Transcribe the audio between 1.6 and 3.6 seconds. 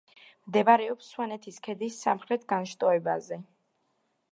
ქედის სამხრეთ განშტოებაზე.